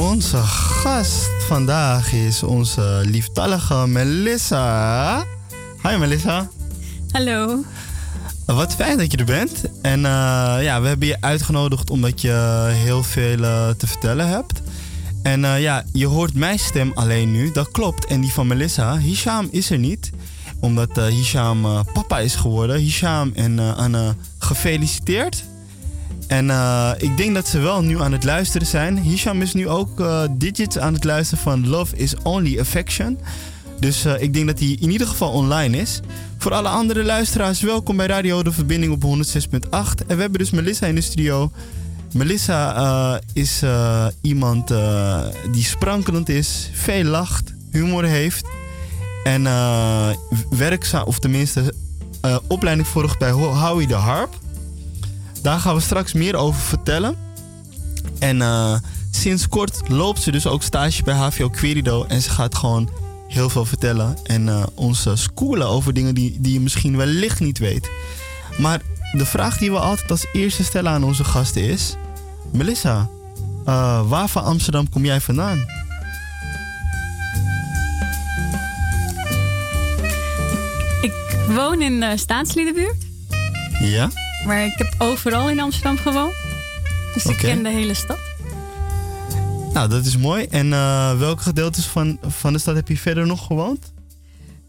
[0.00, 5.24] Onze gast vandaag is onze lieftallige Melissa.
[5.82, 6.48] Hi Melissa.
[7.10, 7.64] Hallo.
[8.46, 9.64] Wat fijn dat je er bent.
[9.82, 14.62] En eh, ja, we hebben je uitgenodigd omdat je heel veel eh, te vertellen hebt.
[15.22, 18.06] En eh, ja, je hoort mijn stem alleen nu, dat klopt.
[18.06, 18.98] En die van Melissa.
[18.98, 20.10] Hisham is er niet,
[20.60, 22.76] omdat Hisham papa is geworden.
[22.76, 25.44] Hisham en Anne, gefeliciteerd.
[26.30, 28.98] En eh, ik denk dat ze wel nu aan het luisteren zijn.
[28.98, 33.18] Hisham is nu ook eh, digits aan het luisteren van Love is Only Affection.
[33.80, 36.00] Dus eh, ik denk dat hij in ieder geval online is.
[36.38, 40.06] Voor alle andere luisteraars, welkom bij Radio De Verbinding op 106.8.
[40.06, 41.50] En we hebben dus Melissa in de studio.
[42.12, 43.62] Melissa is
[44.20, 44.72] iemand
[45.52, 48.46] die sprankelend is, veel lacht, humor heeft.
[49.24, 49.42] En
[50.50, 51.74] werkzaam, of tenminste
[52.46, 54.38] opleiding volgt bij Ho- Howie de Harp.
[55.42, 57.16] Daar gaan we straks meer over vertellen.
[58.18, 58.74] En eh,
[59.10, 62.04] sinds kort loopt ze dus ook stage bij HVO Querido.
[62.04, 62.90] En ze gaat gewoon
[63.28, 64.16] heel veel vertellen.
[64.24, 67.90] En eh, ons eh, schoolen over dingen die, die je misschien wellicht niet weet.
[68.58, 68.80] Maar
[69.12, 71.96] de vraag die we altijd als eerste stellen aan onze gasten is...
[72.52, 73.08] Melissa,
[74.06, 75.58] waar van Amsterdam kom jij vandaan?
[81.00, 81.12] Ik
[81.48, 83.06] woon in de Staatsliedenbuurt.
[83.80, 84.10] Ja?
[84.46, 86.34] Maar ik heb overal in Amsterdam gewoond.
[87.14, 88.18] Dus ik ken de hele stad.
[89.72, 90.44] Nou, dat is mooi.
[90.44, 93.92] En eh, welke gedeeltes van, van de stad heb je verder nog gewoond?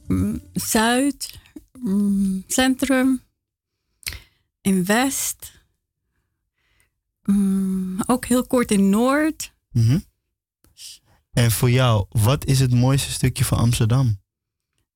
[0.07, 1.39] Mm, Zuid,
[1.79, 3.21] mm, Centrum,
[4.61, 5.51] in West.
[7.23, 9.53] Mm, ook heel kort in Noord.
[9.71, 9.99] Mhm.
[11.31, 14.20] En voor jou, wat is het mooiste stukje van Amsterdam?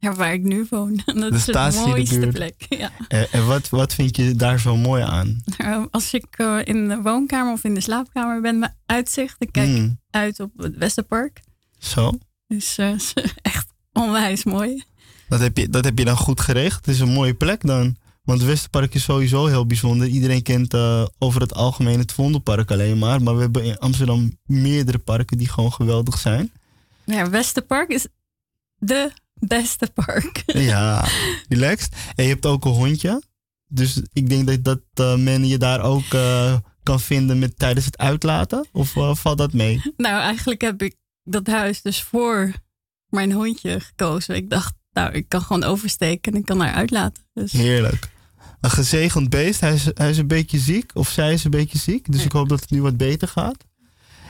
[0.05, 0.99] Ja, waar ik nu woon.
[1.19, 2.65] Dat is de mooiste plek.
[2.69, 2.91] Ja.
[3.07, 5.43] En, en wat, wat vind je daar zo mooi aan?
[5.57, 9.51] Nou, Als ik eh, in de woonkamer of in de slaapkamer ben, mijn uitzicht, ik
[9.51, 11.41] kijk Mm, uit op het Westerpark.
[11.79, 12.11] zo,
[12.47, 14.83] Dus eh, is echt onwijs mooi.
[15.29, 16.85] dat heb, je, dat heb je dan goed geregeld.
[16.85, 17.95] Het is een mooie plek dan.
[18.23, 20.07] Want het Westerpark is sowieso heel bijzonder.
[20.07, 23.21] Iedereen kent eh, over het algemeen het Vondelpark alleen maar.
[23.21, 26.51] Maar we hebben in Amsterdam meerdere parken die gewoon geweldig zijn.
[27.05, 28.07] Ja, Westerpark is
[28.77, 30.43] de beste park.
[30.71, 31.07] Ja,
[31.49, 31.95] relaxed.
[32.15, 33.21] En je hebt ook een hondje.
[33.67, 37.85] Dus ik denk dat, dat eh, men je daar ook eh, kan vinden met, tijdens
[37.85, 38.65] het uitlaten.
[38.71, 39.81] Of eh, valt dat mee?
[39.97, 42.51] nou, eigenlijk heb ik dat huis dus voor
[43.07, 44.35] mijn hondje gekozen.
[44.35, 47.23] Ik dacht, nou, ik kan gewoon oversteken en ik kan haar uitlaten.
[47.33, 48.09] Dus Heerlijk.
[48.61, 49.59] Een gezegend beest.
[49.59, 50.91] Hij is, hij is een beetje ziek.
[50.93, 52.11] Of zij is een beetje ziek.
[52.11, 53.65] Dus ik hoop dat het nu wat beter gaat.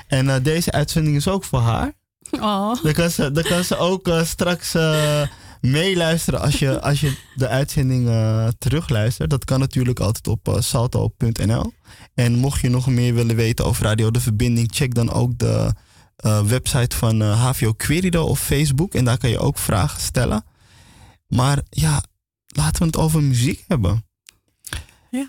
[0.08, 1.94] En deze uitzending is ook voor haar.
[2.42, 5.22] Oh, Dan kan ze, dan kan ze ook eh, straks eh,
[5.62, 9.30] meeluisteren als je, als je de uitzending eh, terugluistert.
[9.30, 11.74] Dat kan natuurlijk altijd op salto.nl.
[12.14, 15.74] En mocht je nog meer willen weten over Radio De Verbinding, check dan ook de
[16.46, 18.94] website van HVO Querido of Facebook.
[18.94, 20.46] En daar kan je ook vragen stellen.
[21.28, 22.04] Maar ja,
[22.48, 24.06] laten we het over muziek hebben.
[25.12, 25.28] ja.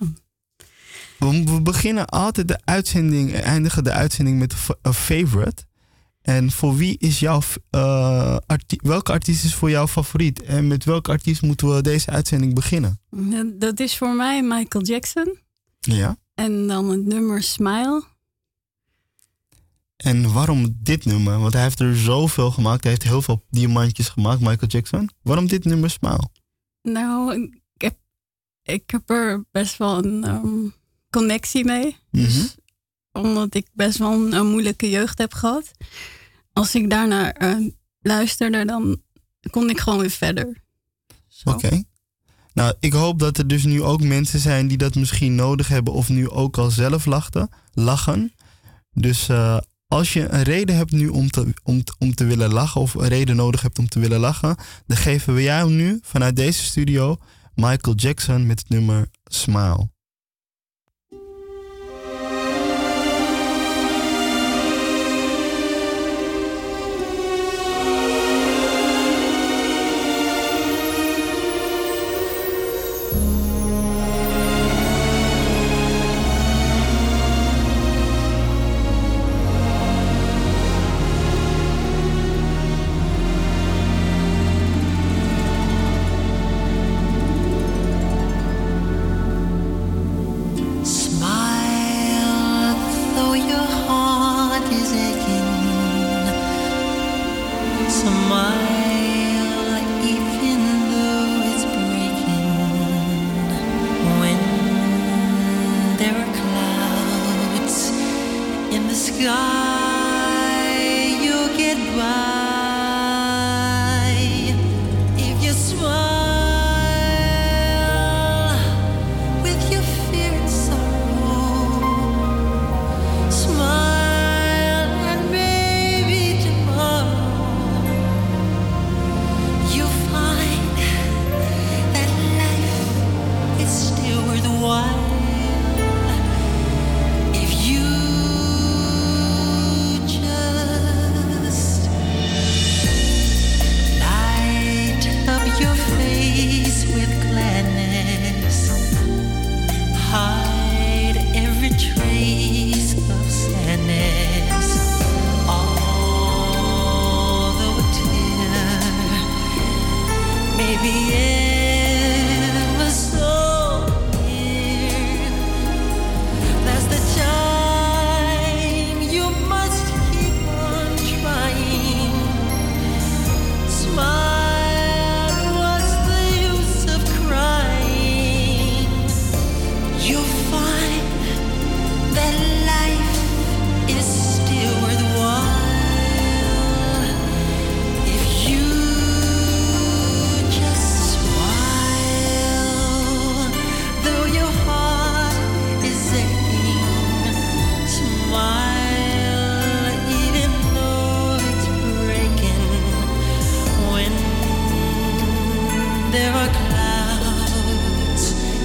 [1.18, 5.64] We, we beginnen altijd de uitzending, eindigen de uitzending met een favorite.
[6.26, 10.42] En voor wie is jouw, eh, arti- welke artiest is voor jou favoriet?
[10.42, 13.00] En met welke artiest moeten we deze uitzending beginnen?
[13.59, 15.38] Dat is voor mij Michael Jackson.
[15.78, 16.16] Ja.
[16.34, 18.04] En dan het nummer Smile.
[19.97, 21.38] En waarom dit nummer?
[21.38, 22.82] Want hij heeft er zoveel gemaakt.
[22.82, 25.10] Hij heeft heel veel diamantjes gemaakt, Michael Jackson.
[25.22, 26.28] Waarom dit nummer Smile?
[26.82, 27.34] Nou,
[27.75, 27.97] ik heb,
[28.62, 30.69] ik heb er best wel een ehm,
[31.10, 31.97] connectie mee.
[32.10, 32.25] Mhm.
[32.25, 32.56] Dus
[33.16, 35.71] omdat ik best wel een, moeilijke jeugd heb gehad.
[36.53, 37.56] Als ik daarnaar eh,
[38.00, 39.01] luisterde, dan
[39.51, 40.65] kon ik gewoon weer verder.
[41.45, 41.83] Oké.
[42.53, 45.92] Nou, ik hoop dat er dus nu ook mensen zijn die dat misschien nodig hebben
[45.92, 48.33] of nu ook al zelf lachten, lachen.
[48.92, 49.59] Dus eh,
[49.89, 53.09] als je een reden hebt nu om te, om, om te willen lachen of een
[53.09, 57.16] reden nodig hebt om te willen lachen, dan geven we jou nu vanuit deze studio
[57.54, 59.89] Michael Jackson met het nummer Smile.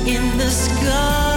[0.07, 1.30] in the sky.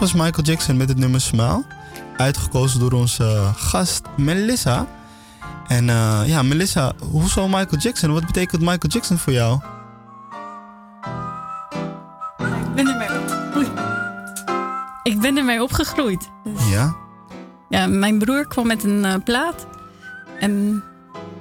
[0.00, 1.64] Was Michael Jackson met het nummer Smile.
[2.16, 4.86] Uitgekozen door onze gast Melissa.
[5.68, 8.12] En uh, ja, Melissa, hoezo Michael Jackson?
[8.12, 9.60] Wat betekent Michael Jackson voor jou?
[12.38, 13.08] Ik ben ermee,
[15.02, 16.28] ik ben ermee opgegroeid.
[16.44, 16.96] Dus ja?
[17.68, 19.66] Ja, mijn broer kwam met een uh, plaat.
[20.38, 20.82] En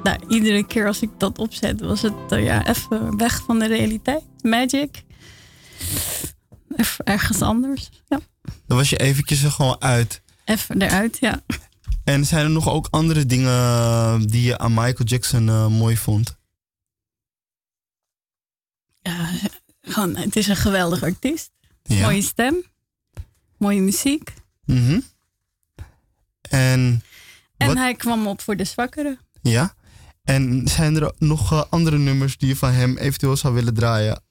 [0.04, 3.68] nou, iedere keer als ik dat opzet, was het uh, ja, even weg van de
[3.68, 4.24] realiteit.
[4.42, 5.04] Magic.
[6.76, 7.90] Even ergens anders.
[8.08, 8.20] Ja.
[8.42, 10.22] Dan was je eventjes er gewoon uit.
[10.46, 11.44] Even eruit, ja.
[12.04, 15.98] En zijn er nog ook andere dingen eh, die je aan Michael Jackson uh, mooi
[15.98, 16.38] vond?
[19.02, 19.30] Ja,
[19.82, 21.52] gewoon, het is een geweldig artiest.
[21.88, 22.64] Mooie stem.
[23.58, 24.34] Mooie muziek.
[24.66, 25.04] Mm
[26.42, 27.04] En,
[27.58, 29.20] en hij kwam op voor de zwakkeren.
[29.42, 29.74] Ja.
[30.24, 34.22] En zijn er nog uh, andere nummers die je van hem eventueel zou willen draaien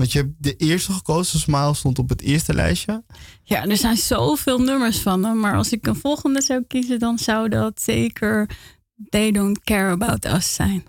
[0.00, 3.04] want je hebt de eerste gekozen, Smile stond op het eerste lijstje.
[3.42, 5.38] Ja, er zijn zoveel nummers van hem.
[5.38, 8.50] Maar als ik een volgende zou kiezen, dan zou dat zeker
[9.08, 10.84] They Don't Care About Us zijn.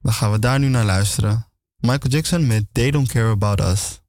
[0.00, 1.46] Dan gaan we daar nu naar luisteren.
[1.76, 4.00] Michael Jackson met They Don't Care About Us.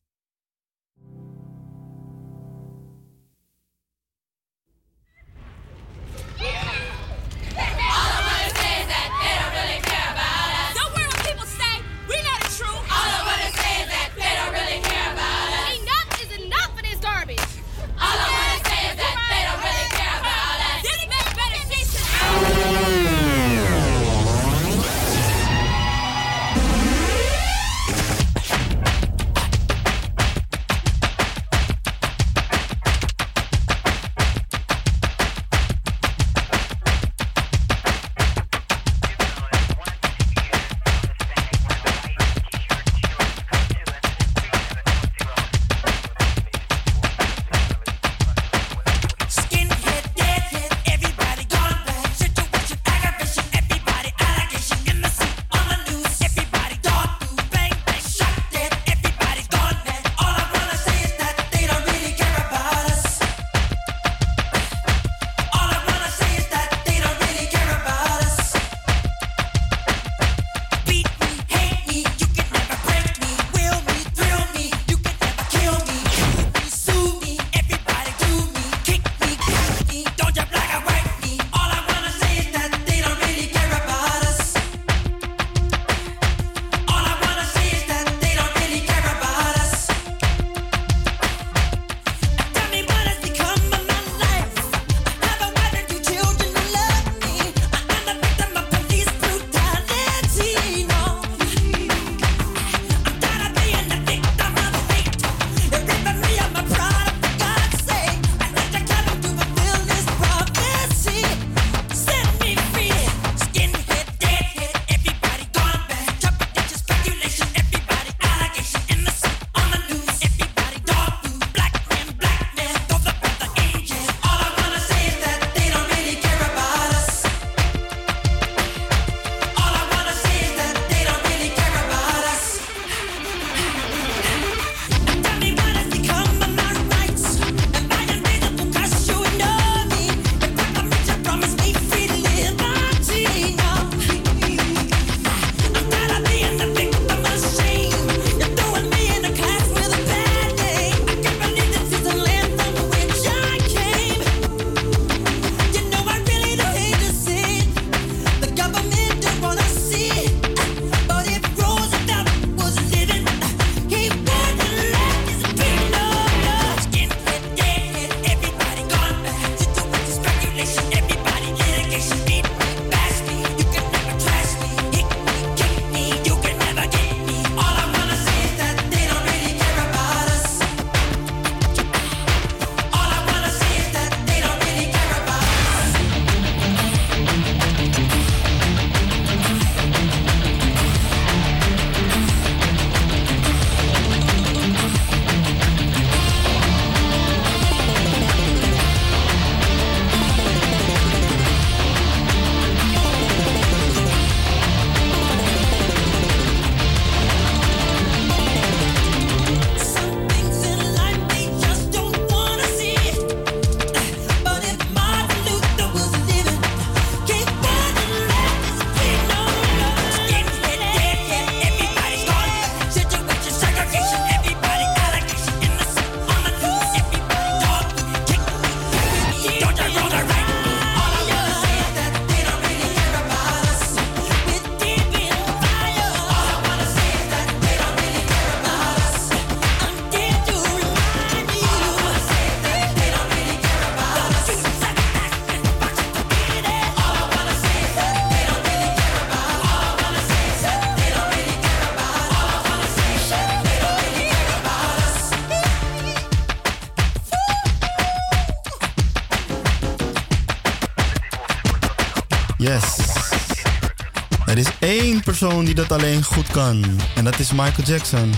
[265.27, 266.85] Persoon die dat alleen goed kan.
[267.15, 268.33] En dat is Michael Jackson.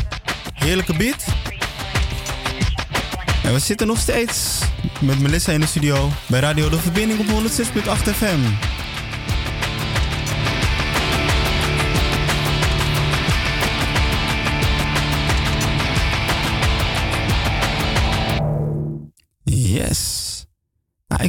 [0.53, 1.25] Heerlijke beat.
[3.43, 4.59] En we zitten nog steeds
[5.01, 8.68] met Melissa in de studio bij Radio De Verbinding op 106.8 FM.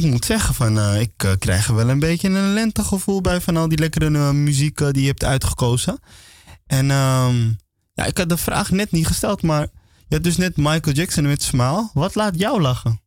[0.03, 3.41] Ik moet zeggen, van, uh, ik uh, krijg er wel een beetje een lentegevoel bij
[3.41, 5.99] van al die lekkere uh, muziek die je hebt uitgekozen.
[6.65, 7.57] En um,
[7.93, 9.67] ja, ik had de vraag net niet gesteld, maar
[10.07, 11.89] je had dus net Michael Jackson met Smile.
[11.93, 13.01] Wat laat jou lachen?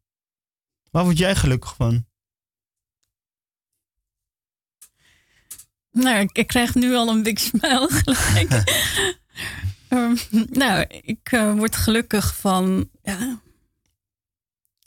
[0.91, 2.05] Waar word jij gelukkig van?
[5.91, 8.65] Nou, ik, ik krijg nu al een big smile gelijk.
[9.89, 10.19] um,
[10.63, 13.41] nou, ik word gelukkig van ja,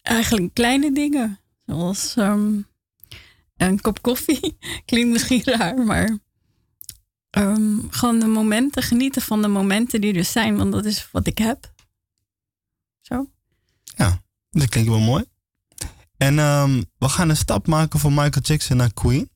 [0.01, 1.39] eigenlijk kleine dingen.
[1.67, 2.67] Zoals um,
[3.57, 4.57] een kop koffie.
[4.85, 6.19] Klinkt misschien raar, maar
[7.31, 11.27] um, gewoon de momenten, genieten van de momenten die er zijn, want dat is wat
[11.27, 11.73] ik heb.
[13.01, 13.31] Zo.
[13.83, 15.25] Ja, dat klinkt wel mooi.
[16.17, 19.29] En um, we gaan een stap maken van Michael Jackson naar Queen.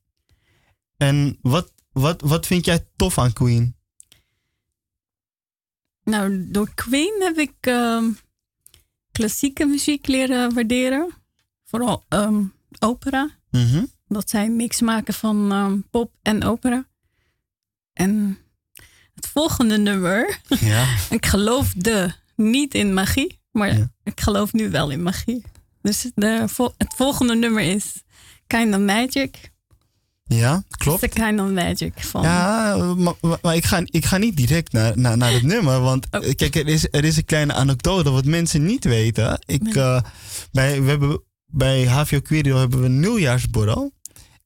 [0.98, 3.76] En wat, wat, wat vind jij tof aan Queen?
[6.04, 7.54] Nou, door Queen heb ik
[9.12, 11.21] klassieke muziek leren waarderen
[11.72, 13.30] vooral um, opera.
[13.50, 16.86] Mm Dat zij een mix maken van um, pop en opera.
[17.94, 18.38] En
[19.14, 20.40] het volgende nummer.
[20.60, 20.96] Ja.
[21.10, 23.92] ik geloofde niet in magie, maar ja.
[24.04, 25.44] ik geloof nu wel in magie.
[25.82, 26.48] Dus de,
[26.78, 28.04] het volgende nummer is
[28.48, 29.52] Kind of Magic.
[30.24, 31.00] Ja, klopt.
[31.00, 32.24] The Kind of Magic van.
[32.24, 35.82] Ja, maar, maar, ik, ga, ik ga niet direct naar, naar, naar het nummer.
[35.82, 36.36] Want oh.
[36.36, 39.40] kijk, er is, er is een kleine anekdote wat mensen niet weten.
[39.46, 39.74] Ik, nee.
[39.74, 40.02] uh,
[40.52, 43.92] bij, we hebben bij HVO Quirio hebben we een nieuwjaarsborrel.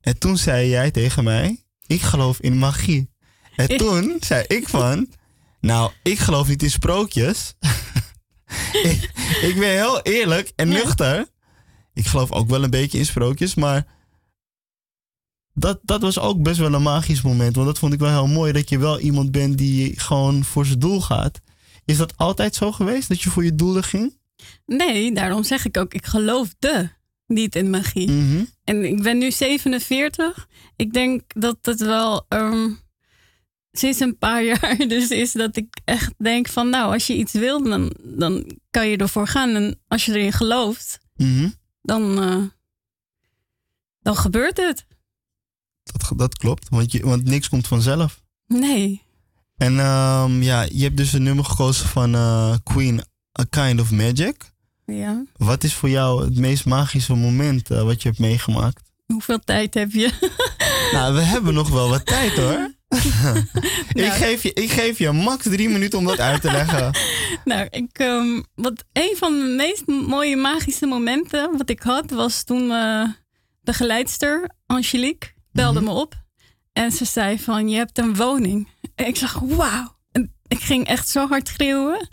[0.01, 3.09] En toen zei jij tegen mij, ik geloof in magie.
[3.55, 5.07] En toen zei ik van,
[5.59, 7.55] nou, ik geloof niet in sprookjes.
[8.83, 11.27] ik, ik, ben heel eerlijk en nuchter.
[11.93, 13.85] Ik geloof ook wel een beetje in sprookjes, maar
[15.53, 17.55] dat, dat was ook best wel een magisch moment.
[17.55, 20.65] Want dat vond ik wel heel mooi, dat je wel iemand bent die gewoon voor
[20.65, 21.41] zijn doel gaat.
[21.85, 24.17] Is dat altijd zo geweest, dat je voor je doelen ging?
[24.65, 26.91] Nee, daarom zeg ik ook, ik geloofde
[27.27, 28.11] niet in magie.
[28.11, 30.47] Mm En ik ben nu 47.
[30.75, 32.79] Ik denk dat het wel um,
[33.71, 37.33] sinds een paar jaar dus is dat ik echt denk van nou, als je iets
[37.33, 39.55] wil, dan, dan kan je ervoor gaan.
[39.55, 42.43] En als je erin gelooft, mm dan, uh,
[43.99, 44.85] dan gebeurt het.
[45.83, 48.21] Dat, dat klopt, want, je, want niks komt vanzelf.
[48.47, 49.03] Nee.
[49.55, 53.01] En um, ja, je hebt dus een nummer gekozen van uh, Queen,
[53.39, 54.53] A Kind of Magic.
[54.85, 55.23] Ja.
[55.37, 58.81] Wat is voor jou het meest magische moment uh, wat je hebt meegemaakt?
[59.05, 60.11] Hoeveel tijd heb je?
[60.93, 62.73] nou, we hebben nog wel wat tijd hoor.
[63.89, 64.07] nou.
[64.07, 66.97] ik, geef je, ik geef je max drie minuten om dat uit te leggen.
[67.45, 72.43] nou, ik, um, wat een van de meest mooie magische momenten wat ik had, was
[72.43, 73.09] toen uh,
[73.61, 75.95] de geleidster Angelique belde mm -hmm.
[75.95, 76.23] me op.
[76.73, 78.67] En ze zei van, je hebt een woning.
[78.95, 79.97] En ik zag, wauw.
[80.11, 82.07] En ik ging echt zo hard schreeuwen.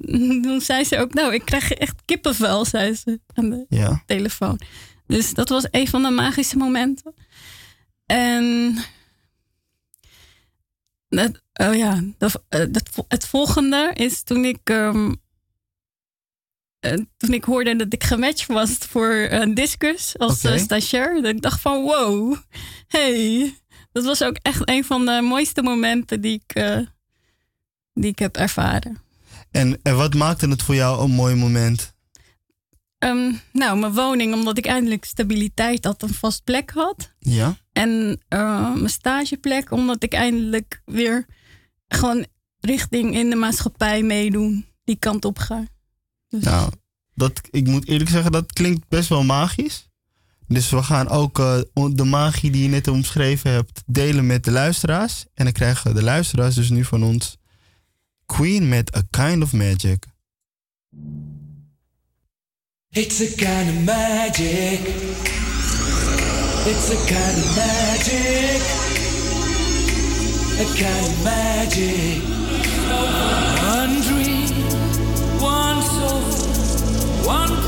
[0.42, 4.02] Toen zei ze ook, nou, ik krijg echt kippenvel, zei ze aan de ja.
[4.06, 4.60] telefoon.
[5.06, 7.14] Dus dat was een van de magische momenten.
[8.06, 8.76] En
[11.08, 15.20] het, oh ja, dat, dat, het volgende is toen ik, um,
[17.16, 20.58] toen ik hoorde dat ik gematcht was voor een discus als okay.
[20.58, 21.14] stagiair.
[21.14, 22.36] Dat ik dacht van, wow,
[22.86, 23.54] hey.
[23.92, 26.86] Dat was ook echt een van de mooiste momenten die ik, uh,
[27.94, 29.09] die ik heb ervaren.
[29.50, 31.94] En, en wat maakte het voor jou een mooi moment?
[32.98, 37.14] Um, nou, mijn woning, omdat ik eindelijk stabiliteit had, een vast plek had.
[37.18, 37.56] Ja.
[37.72, 41.26] En uh, mijn stageplek, omdat ik eindelijk weer
[41.88, 42.26] gewoon
[42.60, 45.66] richting in de maatschappij meedoen, die kant op ga.
[46.28, 46.44] Dus.
[46.44, 46.70] Nou,
[47.14, 49.88] dat, ik moet eerlijk zeggen, dat klinkt best wel magisch.
[50.46, 51.60] Dus we gaan ook uh,
[51.92, 55.24] de magie die je net omschreven hebt delen met de luisteraars.
[55.34, 57.36] En dan krijgen de luisteraars dus nu van ons
[58.30, 60.06] Queen met A Kind of Magic.
[62.92, 64.80] It's a kind of magic.
[66.70, 68.62] It's a kind of magic.
[70.62, 72.22] A kind of magic.
[73.76, 74.52] One dream,
[75.40, 76.22] one soul,
[77.26, 77.59] one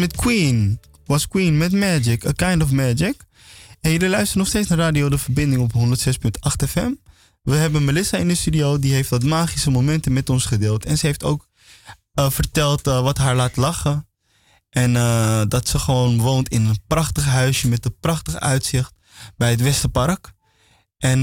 [0.00, 0.80] met Queen.
[1.04, 3.14] Was Queen met Magic, A Kind of Magic.
[3.80, 6.92] En jullie luisteren nog steeds naar Radio De Verbinding op 106.8 FM.
[7.42, 10.84] We hebben Melissa in de studio, die heeft dat magische momenten met ons gedeeld.
[10.84, 11.48] En ze heeft ook
[12.14, 14.08] eh, verteld eh, wat haar laat lachen.
[14.70, 18.92] En eh, dat ze gewoon woont in een prachtig huisje met een prachtig uitzicht
[19.36, 20.32] bij het Westerpark.
[20.98, 21.20] En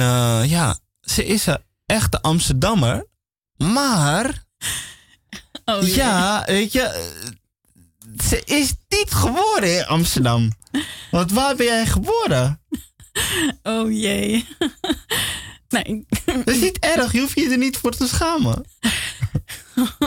[0.47, 3.05] ja, ze is een echte Amsterdammer.
[3.57, 4.45] Maar
[5.65, 7.11] Oh, ja, weet je,
[8.23, 10.51] ze is niet geboren in Amsterdam.
[11.11, 12.61] Want waar ben jij geboren?
[13.63, 14.45] Oh jee.
[15.69, 16.05] nee.
[16.25, 18.65] Dat is niet erg, je hoeft je er niet voor te schamen.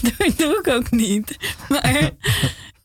[0.00, 1.36] Dat doe ik ook niet.
[1.68, 2.10] Maar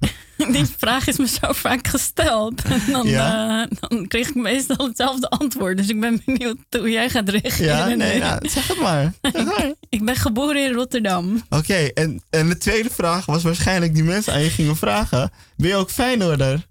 [0.51, 2.61] die vraag is me zo vaak gesteld.
[2.85, 3.61] En dan, Ja?
[3.69, 5.77] eh, dan kreeg ik meestal hetzelfde antwoord.
[5.77, 7.77] Dus ik ben benieuwd hoe jij gaat reageren.
[7.89, 9.13] Ja, nee, nou, zeg het maar.
[9.21, 9.73] Zeg het maar.
[9.89, 11.41] Ik ben geboren in Rotterdam.
[11.49, 15.31] Oké, en, en de tweede vraag was waarschijnlijk die mensen aan je gingen vragen.
[15.57, 16.65] Ben je ook Feyenoorder?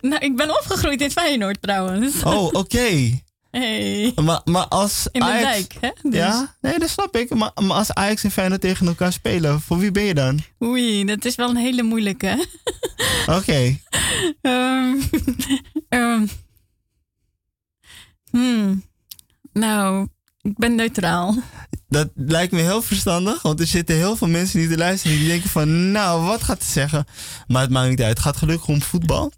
[0.00, 2.22] Nou, ik ben opgegroeid in Feyenoord trouwens.
[2.22, 3.20] Oh, oké.
[3.58, 4.12] Hey.
[4.14, 5.52] Maar, maar als In de Ajax...
[5.52, 6.10] dijk, hè?
[6.10, 7.34] Dus, Ja, nee, dat snap ik.
[7.34, 10.40] Maar, maar als Ajax en Feyenoord tegen elkaar spelen, voor wie ben je dan?
[10.62, 12.46] Oei, dat is wel een hele moeilijke.
[13.38, 13.78] Oké.
[14.40, 15.00] Ehm,
[15.88, 16.26] ehm,
[18.30, 18.84] hmm.
[19.52, 20.08] Nou,
[20.40, 21.34] ik ben neutraal.
[21.88, 25.28] Dat lijkt me heel verstandig, want er zitten heel veel mensen die te luisteren die
[25.28, 27.04] denken van, nou, wat gaat ze zeggen?
[27.46, 28.10] Maar het maakt niet uit.
[28.10, 29.32] Het gaat gelukkig om voetbal.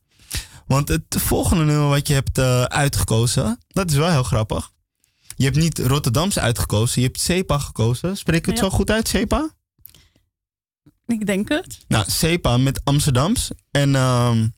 [0.69, 4.71] Want het volgende nummer wat je hebt eh, uitgekozen, dat is wel heel grappig.
[5.37, 8.17] Je hebt niet Rotterdamse uitgekozen, je hebt Sepa gekozen.
[8.17, 8.61] Spreek ik het Ja.
[8.63, 9.51] zo goed uit, Sepa?
[11.07, 11.85] Ik denk het.
[11.89, 13.51] Nou, Sepa met Amsterdams.
[13.71, 14.49] En ehm,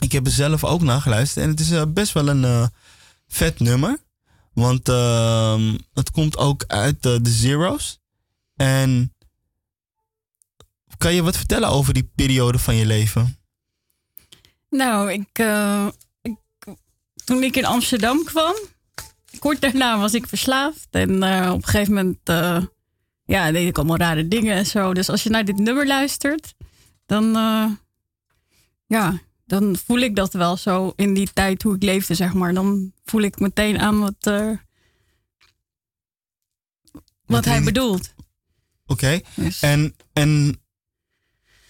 [0.00, 1.44] ik heb er zelf ook naar geluisterd.
[1.44, 2.66] En het is eh, best wel een eh,
[3.28, 3.98] vet nummer.
[4.52, 7.98] Want ehm, het komt ook uit de Zero's.
[8.56, 9.14] En
[10.96, 13.38] kan je wat vertellen over die periode van je leven?
[14.70, 15.88] Nou, ik, eh,
[16.22, 16.36] ik,
[17.24, 18.54] toen ik in Amsterdam kwam,
[19.38, 20.88] kort daarna was ik verslaafd.
[20.90, 22.64] En eh, op een gegeven moment eh,
[23.24, 24.94] ja, deed ik allemaal rare dingen en zo.
[24.94, 26.54] Dus als je naar dit nummer luistert,
[27.06, 27.32] dan,
[28.86, 32.54] ja, dan voel ik dat wel zo in die tijd hoe ik leefde, zeg maar.
[32.54, 34.50] Dan voel ik meteen aan wat, eh,
[37.26, 38.14] wat hij bedoelt.
[38.86, 39.20] Oké.
[39.34, 40.60] Dus, En, en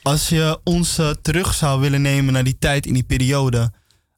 [0.02, 3.72] als je ons eh, terug zou willen nemen naar die tijd in die periode.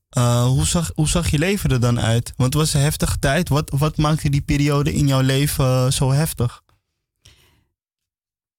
[0.09, 2.33] eh, hoe, zag, hoe zag je leven er dan uit?
[2.37, 3.49] Want het was een heftige tijd.
[3.49, 6.62] Wat, wat maakte die periode in jouw leven eh, zo heftig?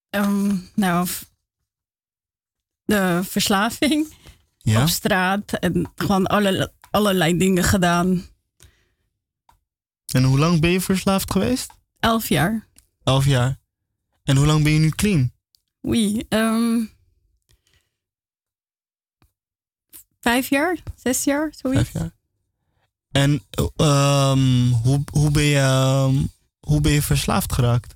[0.09, 1.07] ehm, nou,
[2.85, 4.13] de verslaving.
[4.57, 4.81] Ja?
[4.81, 8.25] op straat en gewoon alle, allerlei dingen gedaan.
[10.13, 11.71] En hoe lang ben je verslaafd geweest?
[11.99, 12.67] Elf jaar.
[13.03, 13.59] Elf jaar.
[14.23, 15.31] En hoe lang ben je nu clean?
[15.87, 16.23] Oei.
[16.29, 16.85] ehm,
[20.23, 20.77] vijf jaar?
[20.95, 21.53] Zes jaar?
[21.55, 21.89] Zoiets.
[21.89, 22.11] Vijf jaar.
[23.11, 23.41] En
[23.75, 26.15] ehm, hoe, hoe, ben je, ehm,
[26.59, 27.95] hoe ben je verslaafd geraakt?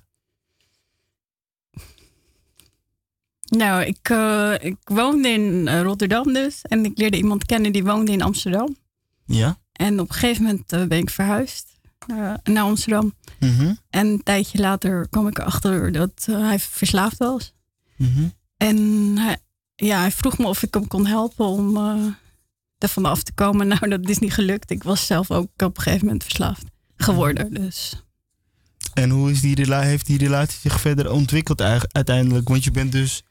[3.48, 6.62] Nou, ik, eh, ik woonde in eh, Rotterdam dus.
[6.62, 8.76] En ik leerde iemand kennen die woonde in Amsterdam.
[9.26, 9.58] Ja?
[9.72, 11.66] En op een gegeven moment eh, ben ik verhuisd
[12.06, 13.14] naar, naar Amsterdam.
[13.40, 17.52] Mhm, En een tijdje later kwam ik erachter dat hij verslaafd was.
[17.96, 18.28] mhm.
[18.56, 18.76] En
[19.18, 19.36] hij,
[19.86, 22.06] ja, hij vroeg me of ik hem kon helpen om eh
[22.78, 23.68] er vanaf te komen.
[23.78, 24.70] Nou, dat is niet gelukt.
[24.70, 26.64] Ik was zelf ook op een gegeven moment verslaafd
[26.96, 27.54] geworden.
[27.54, 28.02] Dus
[28.94, 31.60] En hoe is die heeft die relatie zich verder ontwikkeld
[31.92, 32.48] uiteindelijk?
[32.48, 33.22] Want je bent dus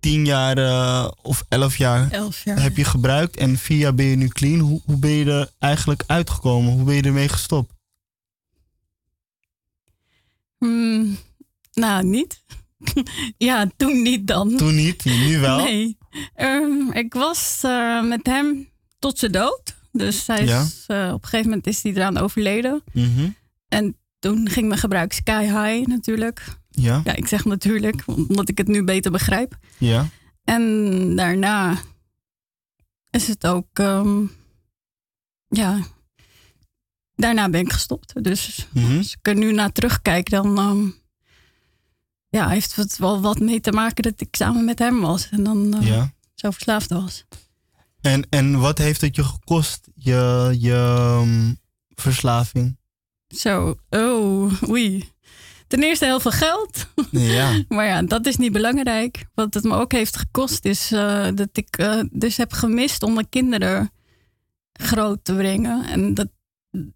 [0.00, 2.62] tien jaar eh, of elf jaar elf jaar.
[2.62, 4.58] heb je gebruikt en vier jaar ben je nu clean.
[4.58, 6.72] Hoe, hoe ben je er eigenlijk uitgekomen?
[6.72, 7.72] Hoe ben je ermee gestopt?
[10.58, 11.18] Hmm,
[11.72, 12.42] nou, niet.
[13.38, 14.56] Ja, toen niet dan.
[14.56, 15.58] Toen niet, nu wel.
[15.64, 15.96] Nee.
[16.34, 18.68] Ehm, ik was eh, met hem
[18.98, 19.74] tot zijn dood.
[19.92, 21.06] Dus hij is, Ja.
[21.06, 22.82] eh, op een gegeven moment is hij eraan overleden.
[22.92, 23.28] Mhm.
[23.68, 26.46] En toen ging mijn gebruik sky high natuurlijk.
[26.70, 29.56] Ja, Ja, ik zeg natuurlijk, omdat ik het nu beter begrijp.
[29.78, 30.08] ja.
[30.44, 31.76] En daarna
[33.10, 34.22] is het ook, ehm,
[35.48, 35.78] ja,
[37.14, 38.24] daarna ben ik gestopt.
[38.24, 38.96] Dus Mhm.
[38.96, 40.86] als ik er nu naar terugkijk, dan ehm,
[42.34, 45.28] ja, heeft het wel wat mee te maken dat ik samen met hem was.
[45.30, 46.12] En dan eh, ja.
[46.34, 47.24] zo verslaafd was.
[48.00, 51.54] En, en wat heeft het je gekost, je, je ehm,
[51.94, 52.76] verslaving?
[53.28, 55.12] Zo, oh, oei.
[55.66, 56.86] Ten eerste heel veel geld.
[57.10, 59.26] Ja, Maar ja, dat is niet belangrijk.
[59.34, 63.14] Wat het me ook heeft gekost is eh, dat ik eh, dus heb gemist om
[63.14, 63.90] mijn kinderen
[64.72, 65.86] groot te brengen.
[65.86, 66.28] En dat,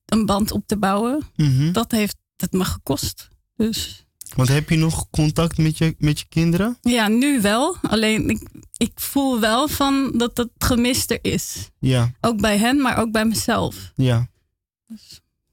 [0.05, 1.27] een band op te bouwen.
[1.37, 1.73] Mhm.
[1.73, 3.29] Dat heeft het me gekost.
[3.57, 6.79] Dus Want heb je nog contact met je, met je kinderen?
[6.83, 7.77] ja, nu wel.
[7.83, 11.71] Alleen ik, ik voel wel van dat het gemist er is.
[11.79, 13.93] Ja, Ook bij hen, maar ook bij mezelf.
[13.95, 14.29] ja.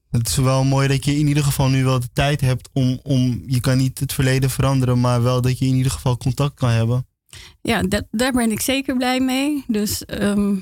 [0.10, 3.00] Het is wel mooi dat je in ieder geval nu wel de tijd hebt om,
[3.04, 3.44] om...
[3.48, 6.70] Je kan niet het verleden veranderen, maar wel dat je in ieder geval contact kan
[6.70, 7.08] hebben.
[7.62, 9.64] Ja, dat, daar ben ik zeker blij mee.
[9.68, 10.54] Dus ehm,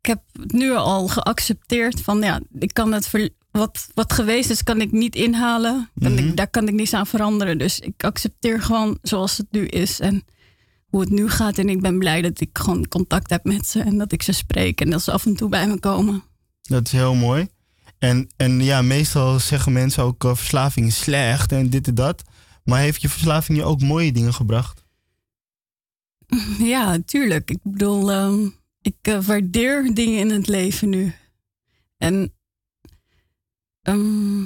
[0.00, 4.50] ik heb het nu al geaccepteerd van ja, ik kan het ver- wat, wat geweest
[4.50, 5.90] is, kan ik niet inhalen.
[5.98, 6.26] En Mhm.
[6.28, 7.58] ik, daar kan ik niets aan veranderen.
[7.58, 10.24] Dus ik accepteer gewoon zoals het nu is en
[10.86, 11.58] hoe het nu gaat.
[11.58, 14.32] En ik ben blij dat ik gewoon contact heb met ze en dat ik ze
[14.32, 16.22] spreek en dat ze af en toe bij me komen.
[16.62, 17.48] Dat is heel mooi.
[17.98, 22.22] En, en ja, meestal zeggen mensen ook eh, verslaving is slecht en dit en dat.
[22.64, 24.84] Maar heeft je verslaving je ook mooie dingen gebracht?
[26.58, 27.50] Ja, tuurlijk.
[27.50, 28.48] Ik bedoel, ehm,
[28.82, 31.14] ik eh, waardeer dingen in het leven nu.
[31.98, 32.32] En
[33.90, 34.42] ehm,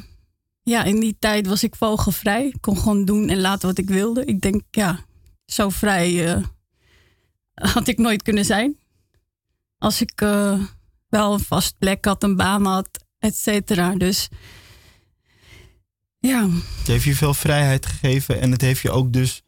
[0.63, 2.47] ja, in die tijd was ik vogelvrij.
[2.47, 4.25] Ik kon gewoon doen en laten wat ik wilde.
[4.25, 5.05] Ik denk, ja,
[5.47, 6.43] zo vrij eh,
[7.55, 8.79] had ik nooit kunnen zijn.
[9.79, 10.61] Als ik eh,
[11.09, 13.95] wel een vast plek had, een baan had, et cetera.
[13.95, 14.29] Dus
[16.19, 19.43] ja, Het heeft je veel vrijheid gegeven en het heeft je ook dus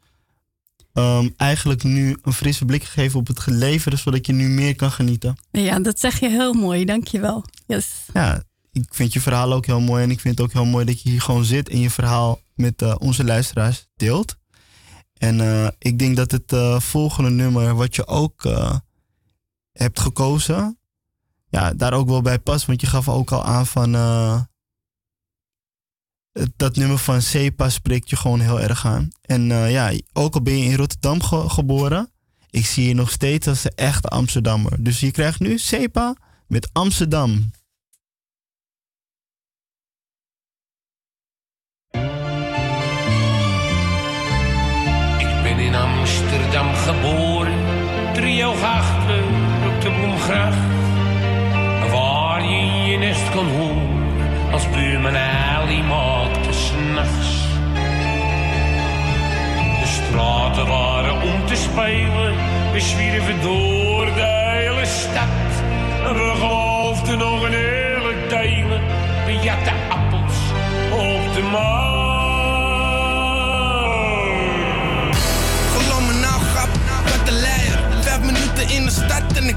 [0.93, 4.91] ehm, eigenlijk nu een frisse blik gegeven op het leven, zodat je nu meer kan
[4.91, 5.37] genieten.
[5.51, 6.85] ja, dat zeg je heel mooi.
[6.85, 7.45] Dankjewel.
[7.67, 7.89] Yes.
[8.13, 8.43] Ja,
[8.77, 11.03] ik vind je verhaal ook heel mooi en ik vind het ook heel mooi dat
[11.03, 14.37] je hier gewoon zit en je verhaal met eh, onze luisteraars deelt.
[15.19, 18.43] En eh, ik denk dat het eh, volgende nummer wat je ook
[19.73, 20.79] hebt gekozen,
[21.49, 22.67] ja, daar ook wel bij past.
[22.67, 23.93] Want je gaf ook al aan van
[26.57, 29.09] dat nummer van Sepa spreekt je gewoon heel erg aan.
[29.23, 32.11] En ja, ook al ben je in Rotterdam ge- geboren,
[32.51, 34.83] ik zie je nog steeds als een echte Amsterdammer.
[34.85, 36.15] Dus je krijgt nu Sepa
[36.47, 37.51] met Amsterdam.
[46.87, 47.53] Geboren,
[48.13, 48.57] driehoog
[49.67, 50.57] op de Bloemgracht.
[51.91, 57.45] Waar je je nest kon horen, als buurman Ali maakte s'nachts.
[59.81, 62.35] De straten waren om te spelen,
[62.73, 65.63] we zwierven door de hele stad.
[66.07, 68.81] En we geloofden nog een hele delen,
[69.25, 70.39] we jatten appels
[70.91, 72.06] op de markt.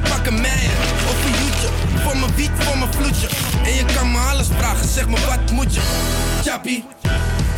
[0.03, 0.77] Ik pak een meier.
[1.11, 1.69] Op een joetje,
[2.03, 3.27] voor mijn wiet, voor mijn vloedje.
[3.63, 5.81] En je kan me alles vragen, zeg me wat moet je?
[6.45, 6.85] Chappie,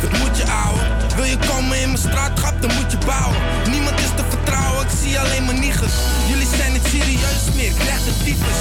[0.02, 0.80] wat moet je ouwe?
[1.16, 3.38] Wil je komen in mijn straatgrap, dan moet je bouwen.
[3.70, 5.96] Niemand is te vertrouwen, ik zie alleen maar niggers.
[6.30, 8.60] Jullie zijn niet serieus meer, krijg de tyfus.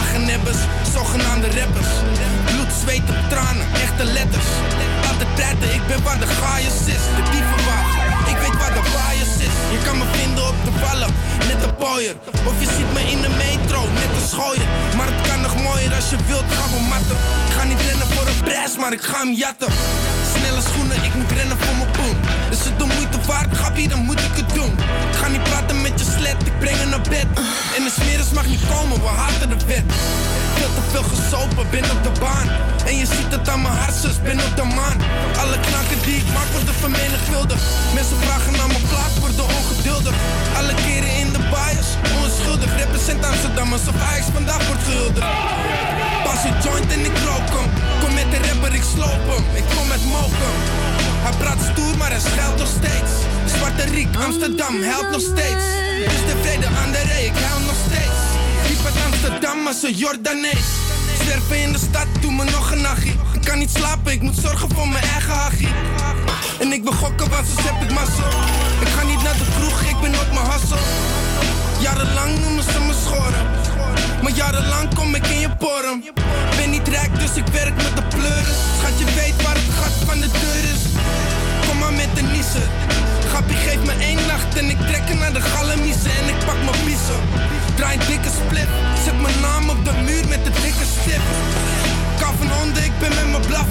[0.00, 0.60] Aggenebbers,
[0.94, 1.92] zogenaamde rappers.
[2.50, 4.50] Bloed, zweet en tranen, echte letters.
[5.10, 7.04] Altijd praten, ik ben waar de gaaiers is.
[7.16, 7.95] De ik weet
[8.58, 9.54] waar de bias is.
[9.74, 11.10] Je kan me vinden op de vallen,
[11.48, 12.14] net een pooier.
[12.50, 14.68] Of je ziet me in de metro, net een schooier.
[14.96, 17.16] Maar het kan nog mooier als je wilt, gaan we matten.
[17.48, 19.68] Ik ga niet rennen voor een prijs, maar ik ga hem jatten.
[20.54, 22.16] Schoenen, ik moet rennen voor mijn poen.
[22.50, 24.72] Is het de moeite waard, grappie, dan moet ik het doen.
[25.10, 27.28] Ik ga niet praten met je slet, ik breng hem naar bed.
[27.76, 29.86] En de smeres mag niet komen, we haten de wet.
[30.56, 32.48] Veel te veel gesopen, ben op de baan.
[32.86, 34.98] En je ziet het aan mijn hartjes, ben op de maan.
[35.42, 37.62] Alle knakken die ik maak worden vermenigvuldigd.
[37.94, 40.14] Mensen vragen naar mijn plaat, worden ongeduldig.
[40.58, 41.88] Alle keren in de bias,
[42.22, 42.70] onschuldig.
[42.82, 46.05] Represent Amsterdam alsof Ajax vandaag wordt gehuldigd.
[46.36, 47.48] Pas een joint en ik rook.
[48.00, 49.44] Kom met de rapper, ik sloop hem.
[49.60, 50.54] Ik kom met moken.
[51.24, 53.12] Hij praat stoer, maar hij schuilt nog steeds.
[53.56, 55.64] Zwarte Riek, Amsterdam, helpt nog steeds.
[56.10, 58.20] Dus tevreden aan de rij, ik huil nog steeds.
[58.68, 60.68] Diep uit Amsterdam als een Jordanees.
[61.22, 63.12] Zwerven in de stad, doe me nog een nachtje.
[63.38, 65.74] Ik kan niet slapen, ik moet zorgen voor mijn eigen hachie.
[66.60, 68.26] En ik wil gokken, want soms heb ik massa.
[68.84, 70.82] Ik ga niet naar de kroeg, ik ben op mijn hassel.
[71.80, 73.65] Jarenlang noemen ze me schoren.
[74.26, 76.04] Maar jarenlang kom ik in je porm.
[76.56, 78.54] Ben niet rijk, dus ik werk met de pleuren.
[78.78, 80.82] Schat, je weet waar het gat van de deur is.
[81.66, 82.68] Kom maar met de niezen.
[83.32, 86.84] Gappie, geef me één nacht en ik trek naar de galamiezen en ik pak mijn
[86.84, 87.20] biezen.
[87.76, 88.70] Draai een dikke split,
[89.04, 91.24] zet mijn naam op de muur met de dikke stip.
[92.20, 93.68] Kan van honden, ik ben met mijn blaf.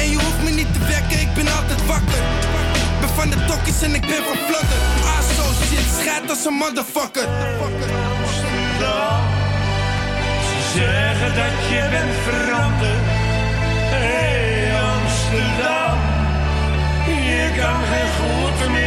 [0.00, 2.22] En je hoeft me niet te wekken, ik ben altijd wakker.
[3.00, 4.80] Ben van de tokkies en ik ben van flutter.
[5.12, 7.28] Ah, zo shit, schijt als een motherfucker.
[10.76, 13.06] Zeggen dat je bent veranderd.
[13.90, 15.98] Hey Amsterdam,
[17.06, 18.85] je kan geen goed meer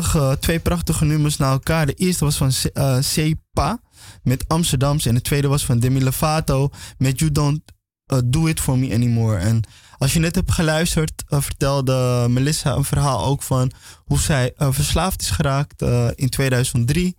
[0.00, 1.86] prachtige, twee prachtige nummers naar elkaar.
[1.86, 3.80] De eerste was van eh, Sepa
[4.22, 5.06] met Amsterdams.
[5.06, 7.62] En de tweede was van Demi Lovato met You Don't
[8.06, 9.36] eh, Do It For Me Anymore.
[9.36, 9.64] En
[9.98, 13.72] als je net hebt geluisterd, eh, vertelde Melissa een verhaal ook van
[14.04, 17.16] hoe zij eh, verslaafd is geraakt eh, in 2003.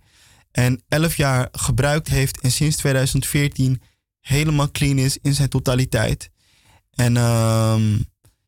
[0.50, 3.82] En 11 jaar gebruikt heeft en sinds 2014
[4.20, 6.30] helemaal clean is in zijn totaliteit.
[6.94, 7.98] En ehm,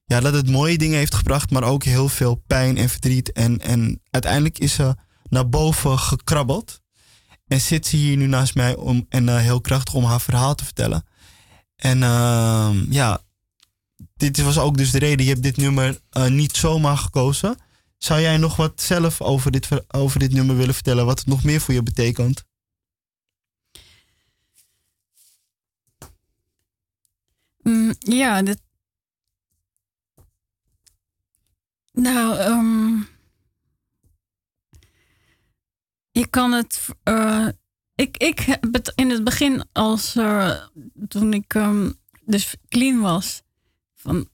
[0.09, 3.33] ja, dat het mooie dingen heeft gebracht, maar ook heel veel pijn en verdriet.
[3.33, 4.95] En, en uiteindelijk is ze
[5.29, 6.81] naar boven gekrabbeld.
[7.47, 10.55] En zit ze hier nu naast mij om, en eh, heel krachtig om haar verhaal
[10.55, 11.05] te vertellen.
[11.77, 13.21] En ehm, ja,
[14.17, 15.25] dit was ook dus de reden.
[15.27, 17.57] Je hebt dit nummer eh, niet zomaar gekozen.
[17.99, 21.07] Zou jij nog wat zelf over dit, ver- over dit nummer willen vertellen?
[21.07, 22.45] Wat het nog meer voor je betekent?
[27.63, 28.67] Mm, ja, dit.
[32.03, 33.03] Nou, ehm,
[36.11, 36.87] je kan het.
[37.03, 37.49] eh,
[37.95, 40.17] ik, ik heb het in het begin als.
[40.17, 40.67] eh,
[41.09, 41.91] toen ik ehm,
[42.25, 43.43] dus clean was.
[43.95, 44.29] Van,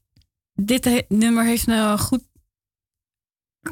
[0.55, 2.25] dit he- nummer heeft me goed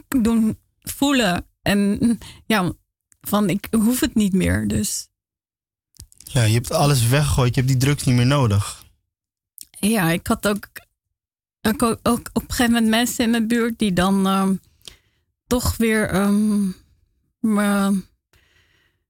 [0.09, 1.47] doen voelen.
[1.63, 2.73] En ja,
[3.21, 4.69] van ik hoef het niet meer.
[4.69, 5.09] Dus
[6.19, 7.55] Ja, je hebt alles weggegooid.
[7.55, 8.85] Je hebt die drugs niet meer nodig.
[9.71, 10.69] Ja, ik had ook,
[11.63, 14.55] ook, ook, ook op een gegeven moment mensen in mijn buurt die dan ehm,
[15.47, 16.31] toch weer
[17.41, 18.01] me-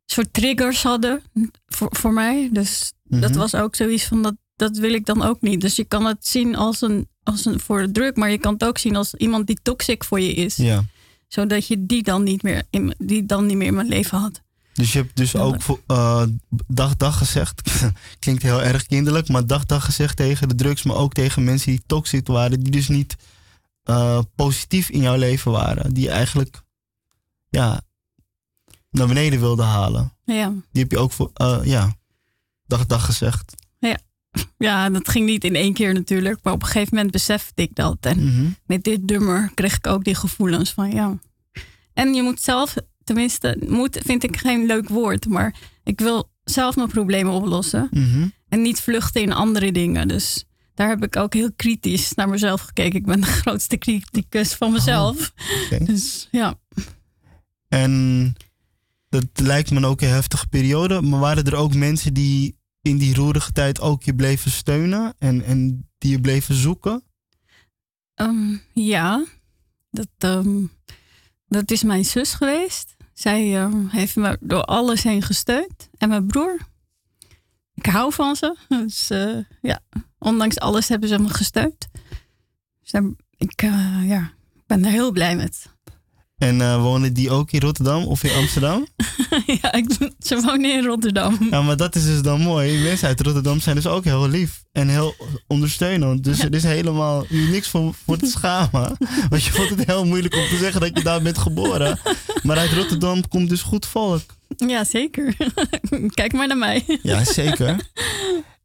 [0.07, 1.22] soort triggers hadden
[1.66, 2.48] voor, voor mij.
[2.53, 3.38] Dus dat Mhm.
[3.38, 5.61] was ook zoiets van dat, dat wil ik dan ook niet.
[5.61, 8.53] Dus je kan het zien als een, als een voor de druk, maar je kan
[8.53, 10.57] het ook zien als iemand die toxic voor je is.
[10.57, 10.84] Ja.
[11.28, 14.40] Zodat je die dan niet meer in, die dan niet meer in mijn leven had.
[14.73, 16.23] Dus je hebt dus ook eh,
[16.66, 17.62] dag dag gezegd.
[18.18, 21.70] Klinkt heel erg kinderlijk, maar dag dag gezegd tegen de drugs, maar ook tegen mensen
[21.70, 23.16] die toxic waren, die dus niet
[23.83, 25.95] eh, positief in jouw leven waren.
[25.95, 26.62] Die je eigenlijk
[27.49, 27.81] ja,
[28.91, 30.12] naar beneden wilden halen.
[30.25, 30.49] Ja.
[30.73, 31.97] Die heb je ook voor, eh, ja,
[32.66, 33.55] dag dag gezegd.
[33.79, 33.99] Ja.
[34.59, 36.39] ja, dat ging niet in één keer natuurlijk.
[36.43, 37.97] Maar op een gegeven moment besefte ik dat.
[38.01, 38.51] En Mhm.
[38.66, 41.18] met dit nummer kreeg ik ook die gevoelens van ja.
[41.93, 45.26] En je moet zelf, tenminste, moet vind ik geen leuk woord.
[45.26, 47.88] Maar ik wil zelf mijn problemen oplossen.
[47.90, 48.28] Mhm.
[48.48, 50.09] En niet vluchten in andere dingen.
[50.09, 50.44] Dus
[50.74, 52.98] daar heb ik ook heel kritisch naar mezelf gekeken.
[52.98, 55.32] Ik ben de grootste criticus van mezelf.
[55.64, 55.84] oké.
[55.84, 56.55] Dus ja.
[57.68, 58.34] En
[59.09, 61.00] dat lijkt me ook een heftige periode.
[61.00, 65.44] Maar waren er ook mensen die in die roerige tijd ook je bleven steunen en,
[65.44, 67.03] en die je bleven zoeken?
[68.14, 69.24] Ehm, ja,
[69.90, 70.64] dat, ehm,
[71.53, 72.96] dat is mijn zus geweest.
[73.12, 75.88] Zij ehm, heeft me door alles heen gesteund.
[75.98, 76.57] En mijn broer.
[77.74, 78.57] Ik hou van ze.
[78.68, 79.80] Dus eh, ja,
[80.18, 81.88] ondanks alles hebben ze me gesteund.
[82.82, 83.00] Dus
[83.36, 85.70] ik eh, ja, ik ben er heel blij met.
[86.43, 88.86] En eh, wonen die ook in Rotterdam of in Amsterdam?
[89.62, 91.38] ja, ik, ze wonen in Rotterdam.
[91.51, 92.82] ja, maar dat is dus dan mooi.
[92.82, 95.14] Mensen uit Rotterdam zijn dus ook heel lief en heel
[95.47, 96.24] ondersteunend.
[96.24, 98.97] Dus er is helemaal niks voor, voor te schamen.
[99.30, 101.99] Want je vond het heel moeilijk om te zeggen dat je daar bent geboren.
[102.43, 104.22] Maar uit Rotterdam komt dus goed volk.
[104.57, 105.36] Ja, zeker.
[106.14, 106.99] Kijk maar naar mij.
[107.03, 107.76] Ja, zeker.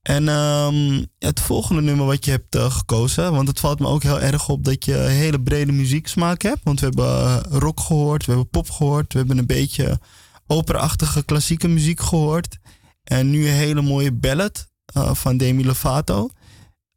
[0.08, 4.04] En ehm, het volgende nummer wat je hebt eh, gekozen, want het valt me ook
[4.04, 6.60] heel erg op dat je een hele brede muzieksmaak hebt.
[6.64, 10.00] Want we hebben eh, rock gehoord, we hebben pop gehoord, we hebben een beetje
[10.46, 12.58] operaachtige klassieke muziek gehoord.
[13.04, 16.30] En nu een hele mooie ballad eh, van Demi Lovato.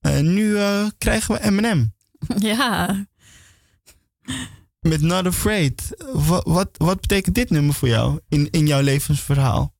[0.01, 0.59] En nu
[0.99, 1.95] krijgen we Eminem
[2.39, 3.05] Ja,
[4.81, 6.05] met Not Afraid.
[6.13, 9.75] Wat, wat, wat betekent dit nummer voor jou in, in jouw levensverhaal?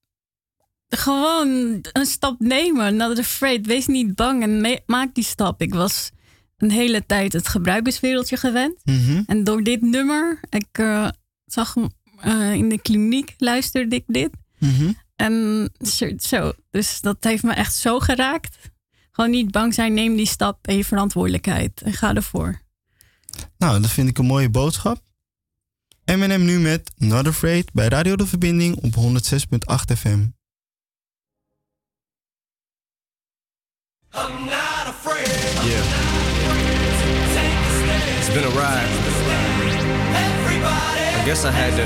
[0.97, 2.97] Gewoon een stap nemen.
[2.97, 3.67] Not afraid.
[3.67, 5.63] Wees niet bang en maak die stap.
[5.63, 6.11] Ik was
[6.57, 8.75] een hele tijd het gebruikerswereldje gewend.
[8.85, 9.23] Mhm.
[9.27, 11.09] En door dit nummer, ik eh,
[11.45, 11.89] zag hem
[12.21, 14.31] eh, in de kliniek, luisterde ik dit.
[14.59, 14.93] Mhm.
[15.17, 18.57] En zo, zo, dus dat heeft me echt zo geraakt.
[19.11, 21.83] Gewoon niet bang zijn, neem die stap en je verantwoordelijkheid.
[21.83, 22.61] En ga ervoor.
[23.59, 25.03] Nou, dat vind ik een mooie boodschap.
[26.05, 30.27] Eminem nu met Not Afraid bij Radio De Verbinding op 106.8 FM.
[34.13, 35.85] Yeah.
[38.19, 38.89] It's been a ride.
[41.15, 41.85] I guess I had to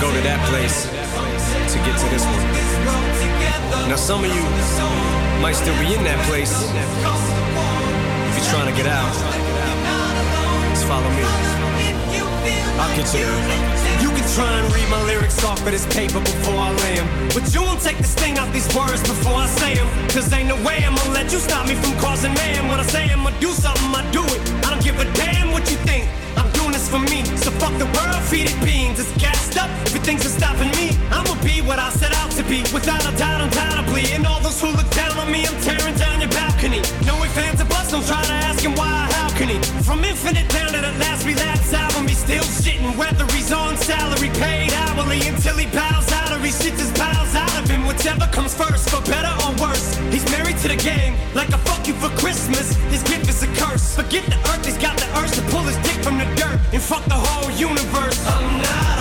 [0.00, 2.44] go to that place to get to this one.
[3.88, 4.42] Now, some of you
[5.40, 6.52] might still be in that place.
[6.52, 9.12] If you're trying to get out,
[10.74, 11.24] just follow me.
[12.76, 13.32] I'll get you there.
[13.32, 13.83] You can
[14.34, 17.08] try and read my lyrics off of this paper before I lay 'em.
[17.34, 19.88] But you won't take the sting out these words before I say 'em.
[20.08, 22.68] Cause ain't no way I'ma let you stop me from causing man.
[22.68, 24.40] When I say I'ma do something, I do it.
[24.64, 26.04] I don't give a damn what you think.
[26.36, 27.24] I'm doing this for me.
[27.44, 28.98] So fuck the world, feed it beans.
[29.00, 29.70] It's gassed up.
[29.86, 30.86] Everything's just stopping me.
[31.16, 32.58] I'ma be what I set out to be.
[32.76, 34.04] Without a doubt, undoubtedly.
[34.14, 36.80] And all those who look down on me, I'm tearing down your balcony.
[37.08, 37.90] No ifs, ands, or buts.
[37.92, 39.58] Don't try to ask him why how can he.
[39.88, 42.96] From infinite down to the last relapse album, he's still shitting.
[42.96, 47.34] Whether he's on salary paid hourly until he bows out or he shits his bowels
[47.34, 47.86] out of him.
[47.86, 49.96] Whichever comes first, for better or worse.
[50.10, 52.76] He's married to the game, like a fuck you for Christmas.
[52.94, 53.94] His gift is a curse.
[53.94, 56.82] Forget the earth, he's got the urge to pull his dick from the dirt and
[56.82, 58.18] fuck the whole universe.
[58.26, 58.93] I'm not.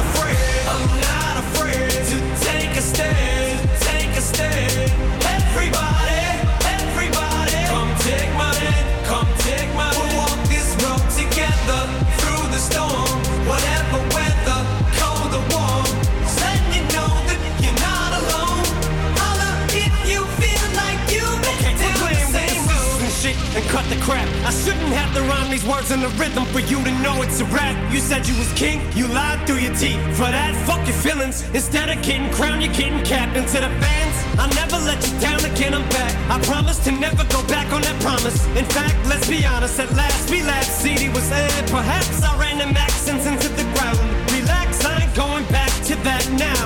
[25.14, 27.76] Have rhyme these words in the rhythm for you to know it's a rap.
[27.94, 30.02] You said you was king, you lied through your teeth.
[30.18, 31.44] For that, fuck your feelings.
[31.54, 33.34] Instead of getting crowned, you're getting capped.
[33.34, 36.14] To the fans, I'll never let you down again, I'm back.
[36.30, 38.46] I promise to never go back on that promise.
[38.58, 40.72] In fact, let's be honest, at last we laughed.
[40.72, 41.68] CD was aired.
[41.70, 44.00] Perhaps I ran accents into the ground.
[44.32, 46.62] Relax, I ain't going back to that now.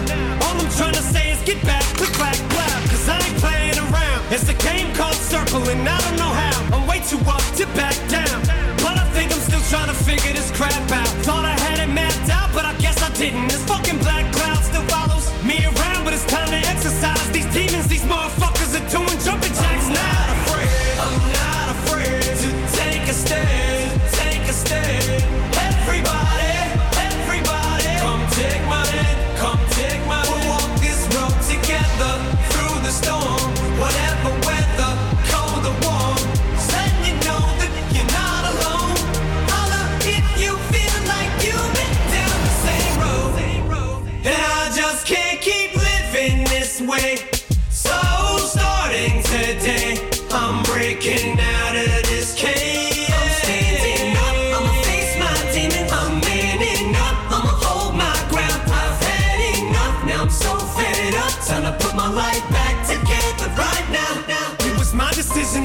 [0.45, 2.81] All I'm trying to say is get back, click back, clap.
[2.91, 4.21] Cause I ain't playing around.
[4.31, 6.75] It's a game called circling, I don't know how.
[6.75, 8.26] I'm way too up to back down.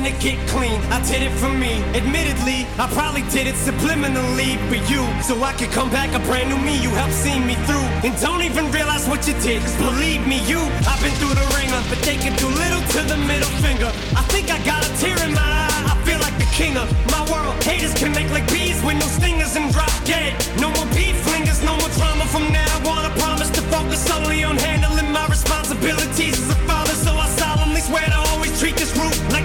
[0.04, 0.80] To get clean.
[0.90, 1.82] I did it for me.
[1.94, 5.02] Admittedly, I probably did it subliminally for you.
[5.22, 6.74] So I could come back a brand new me.
[6.82, 7.86] You helped see me through.
[8.02, 9.62] And don't even realize what you did.
[9.62, 10.58] Cause believe me, you,
[10.90, 11.80] I've been through the ringer.
[11.90, 13.90] But they can do little to the middle finger.
[14.18, 15.92] I think I got a tear in my eye.
[15.92, 17.54] I feel like the king of my world.
[17.62, 20.34] Haters can make like bees with no stingers and drop dead.
[20.58, 23.04] No more beef flingers, no more drama from now on.
[23.06, 26.31] I promise to focus solely on handling my responsibilities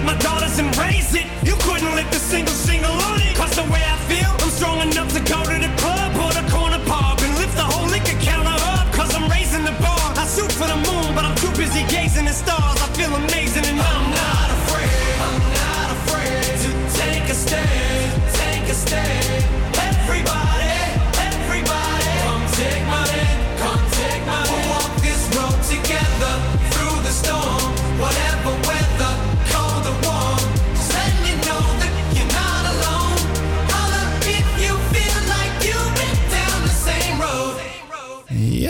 [0.08, 1.26] my daughters and raise it.
[1.44, 1.54] You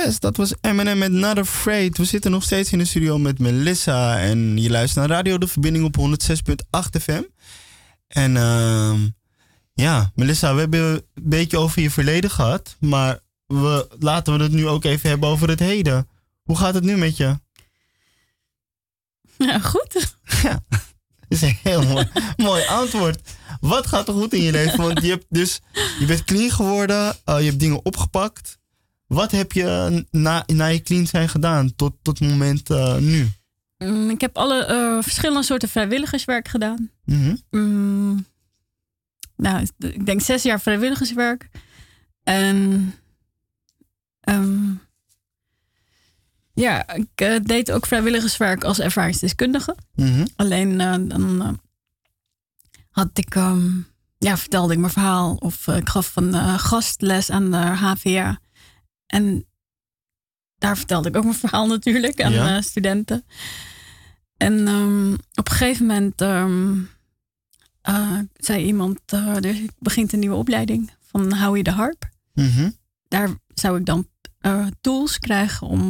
[0.08, 1.98] Yes, dat was Eminem met Not Afraid.
[1.98, 4.20] We zitten nog steeds in de studio met Melissa.
[4.20, 7.22] En je luistert naar Radio De Verbinding op 106.8 FM.
[8.06, 9.08] En ehm,
[9.72, 12.76] ja, Melissa, we hebben een beetje over je verleden gehad.
[12.80, 16.08] Maar we, laten we het nu ook even hebben over het heden.
[16.42, 17.38] Hoe gaat het nu met je?
[19.48, 20.16] Ja, goed.
[20.42, 20.80] Ja, dat
[21.28, 23.20] is een heel mooi, mooi antwoord.
[23.60, 24.78] Wat gaat er goed in je leven?
[24.78, 25.60] Want je, hebt dus,
[25.98, 28.57] je bent clean geworden, eh, je hebt dingen opgepakt.
[29.08, 33.28] Wat heb je na, na je clean zijn gedaan tot, tot het moment eh, nu?
[33.78, 36.90] Mm, Ik heb alle eh, verschillende soorten vrijwilligerswerk gedaan.
[37.04, 37.36] Mhm.
[37.50, 38.26] Mm,
[39.36, 41.48] nou, ik denk zes jaar vrijwilligerswerk.
[42.22, 42.94] En
[44.20, 44.70] ehm,
[46.54, 49.76] ja, ik eh, deed ook vrijwilligerswerk als ervaringsdeskundige.
[49.94, 50.26] Mhm.
[50.36, 51.60] Alleen dan
[52.90, 53.70] had ik, ehm,
[54.18, 58.38] ja, vertelde ik mijn verhaal of ik gaf een gastles aan de HVA.
[59.08, 59.46] En
[60.58, 62.56] daar vertelde ik ook mijn verhaal natuurlijk aan Ja.
[62.56, 63.24] eh, studenten.
[64.36, 66.78] En ehm, op een gegeven moment ehm,
[67.80, 72.08] eh, zei iemand, eh, er begint een nieuwe opleiding van Howie de Harp.
[72.34, 72.70] Mhm.
[73.08, 74.08] Daar zou ik dan
[74.80, 75.86] tools krijgen om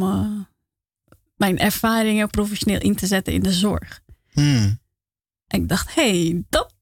[1.35, 4.01] mijn ervaringen professioneel in te zetten in de zorg.
[4.31, 4.79] Hmm.
[5.47, 6.73] En ik dacht, hé, hey, dat,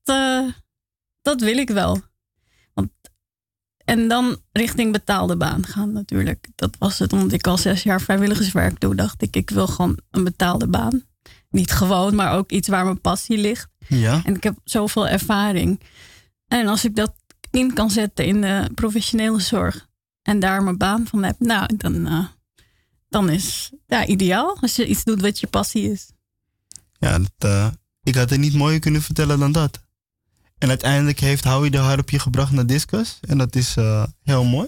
[1.21, 2.01] dat wil ik wel.
[3.87, 6.47] En dan richting betaalde baan gaan natuurlijk.
[6.55, 8.95] Dat was het, omdat ik al zes jaar vrijwilligerswerk doe.
[8.95, 11.03] Dacht ik, ik wil gewoon een betaalde baan.
[11.49, 13.67] Niet gewoon, maar ook iets waar mijn passie ligt.
[13.87, 14.21] Ja.
[14.23, 15.79] En ik heb zoveel ervaring.
[16.47, 17.15] En als ik dat
[17.51, 19.87] in kan zetten in de professionele zorg
[20.21, 22.25] en daar mijn baan van heb, nou, dan, eh,
[23.09, 26.11] dan is ja, ideaal als je iets doet wat je passie is.
[26.99, 27.67] Ja, dat, eh,
[28.03, 29.86] ik had het niet mooier kunnen vertellen dan dat.
[30.57, 33.19] En uiteindelijk heeft Howie de harp je gebracht naar Discus.
[33.21, 34.67] En dat is eh, heel mooi.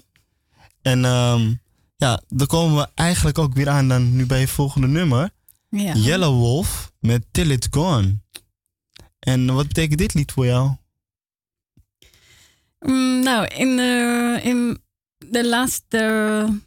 [0.81, 1.53] En ehm,
[1.95, 5.29] ja, dan komen we eigenlijk ook weer aan dan nu bij je volgende nummer.
[5.69, 5.93] Ja.
[5.93, 8.19] Yellow Wolf met Till It's Gone.
[9.19, 10.71] En wat betekent dit lied voor jou?
[12.79, 14.81] Mm, nou, in de, in
[15.17, 16.59] de laatste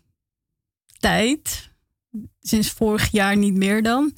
[0.99, 1.71] tijd,
[2.41, 4.13] sinds vorig jaar niet meer dan,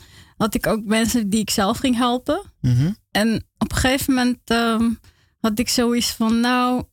[0.44, 2.42] had ik ook mensen die ik zelf ging helpen.
[2.60, 2.92] Mhm.
[3.10, 5.00] En op een gegeven moment um,
[5.40, 6.84] had ik zoiets van, nou,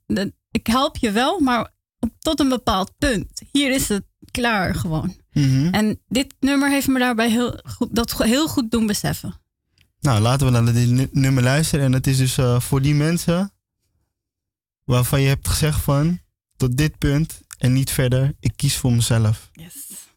[0.51, 1.73] ik help je wel, maar
[2.19, 3.41] tot een bepaald punt.
[3.51, 5.15] Hier is het klaar gewoon.
[5.31, 5.73] Mhm.
[5.73, 9.41] En dit nummer heeft me daarbij heel goed, dat heel goed doen beseffen.
[9.99, 11.85] Nou, laten we naar dit nummer luisteren.
[11.85, 13.51] En het is dus eh, voor die mensen
[14.83, 16.19] waarvan je hebt gezegd van
[16.55, 18.33] tot dit punt en niet verder.
[18.39, 19.49] Ik kies voor mezelf.
[19.51, 20.09] Yes.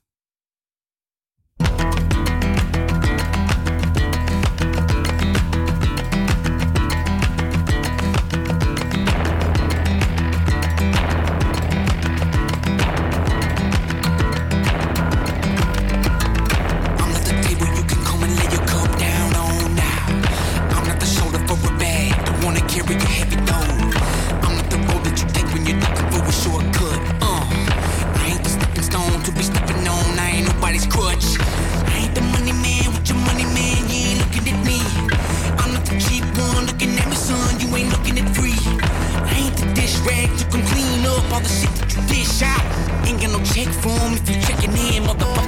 [40.07, 42.65] rag, you can clean up all the shit that you dish out.
[43.07, 45.44] Ain't got no check for him if you checking in, motherfucker.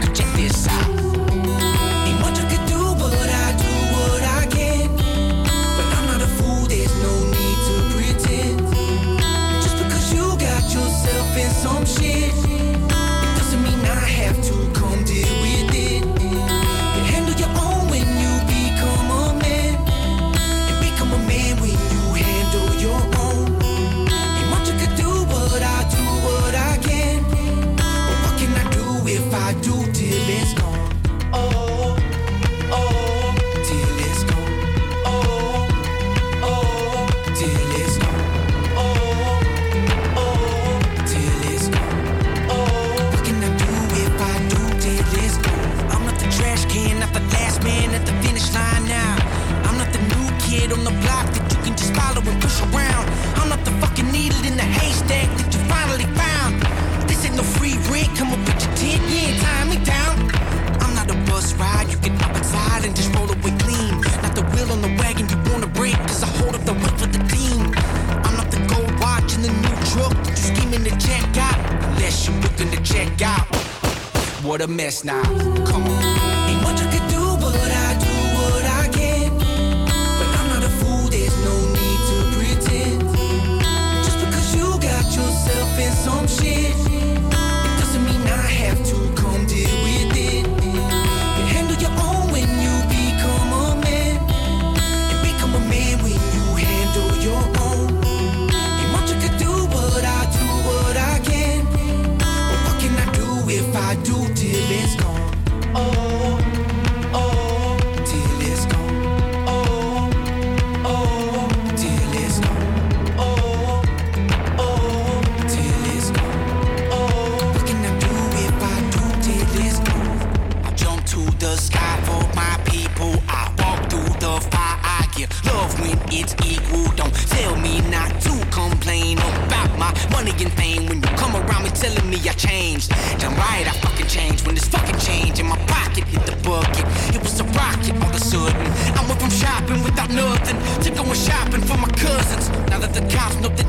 [30.26, 30.65] this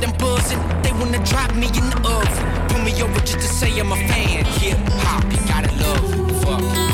[0.07, 0.59] and buzzing.
[0.81, 2.67] They wanna drop me in the oven.
[2.69, 4.45] Pull me over just to say I'm a fan.
[4.45, 6.41] Hip hop, you gotta love.
[6.43, 6.86] Fuck.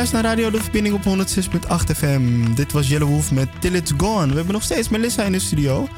[0.00, 2.54] luistert naar Radio De Verbinding op 106.8 FM.
[2.54, 4.28] Dit was Jelle Wolf met Till It's Gone.
[4.28, 5.88] We hebben nog steeds Melissa in de studio.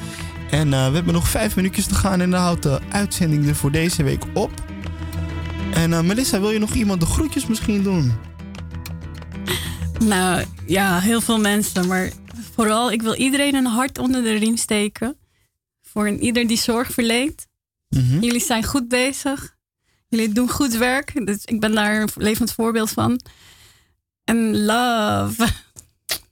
[0.50, 3.54] En eh, we hebben nog vijf minuutjes te gaan en dan houdt de uitzending er
[3.54, 4.50] voor deze week op.
[5.74, 8.12] En eh, Melissa, wil je nog iemand de groetjes misschien doen?
[9.98, 11.86] Nou ja, heel veel mensen.
[11.86, 12.10] Maar
[12.54, 15.16] vooral, ik wil iedereen een hart onder de riem steken.
[15.82, 17.46] Voor ieder die zorg verleent.
[17.88, 18.20] Mhm.
[18.20, 19.56] Jullie zijn goed bezig.
[20.08, 21.26] Jullie doen goed werk.
[21.26, 23.20] Dus ik ben daar een levend voorbeeld van.
[24.24, 25.48] En love.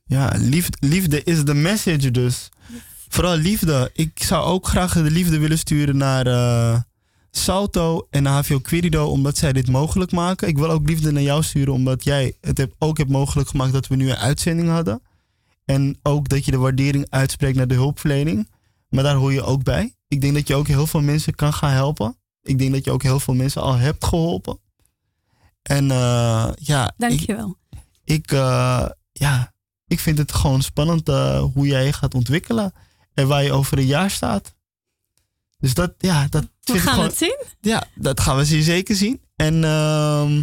[0.05, 2.49] Ja, liefde, liefde is de message dus.
[3.09, 3.91] Vooral liefde.
[3.93, 6.81] Ik zou ook graag de liefde willen sturen naar eh,
[7.31, 10.49] Salto en naar HVO Querido, omdat zij dit mogelijk maken.
[10.49, 13.87] Ik wil ook liefde naar jou sturen, omdat jij het ook hebt mogelijk gemaakt dat
[13.87, 15.03] we nu een uitzending hadden.
[15.65, 18.49] En ook dat je de waardering uitspreekt naar de hulpverlening.
[18.89, 19.95] Maar daar hoor je ook bij.
[20.09, 22.17] Ik denk dat je ook heel veel mensen kan gaan helpen.
[22.43, 24.59] Ik denk dat je ook heel veel mensen al hebt geholpen.
[25.63, 27.57] En eh, ja, Dankjewel.
[28.11, 29.53] Ik, eh, ja,
[29.87, 32.73] ik vind het gewoon spannend eh, hoe jij je gaat ontwikkelen.
[33.15, 34.55] En waar je over een jaar staat.
[35.59, 37.45] Dus dat, ja, dat We vind ik gaan gewoon- het zien.
[37.61, 39.21] Ja, dat gaan we zeker zien.
[39.37, 40.43] En ehm,